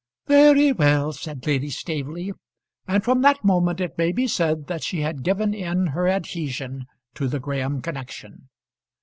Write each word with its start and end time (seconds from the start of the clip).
"Very 0.25 0.71
well," 0.71 1.13
said 1.13 1.45
Lady 1.45 1.69
Staveley; 1.69 2.31
and 2.87 3.03
from 3.03 3.21
that 3.21 3.43
moment 3.43 3.79
it 3.79 3.99
may 3.99 4.11
be 4.11 4.25
said 4.25 4.65
that 4.65 4.83
she 4.83 5.01
had 5.01 5.21
given 5.21 5.53
in 5.53 5.85
her 5.93 6.07
adhesion 6.07 6.87
to 7.13 7.27
the 7.27 7.39
Graham 7.39 7.83
connection. 7.83 8.49